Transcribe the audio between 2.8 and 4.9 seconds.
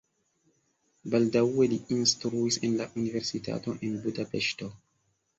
universitato en Budapeŝto.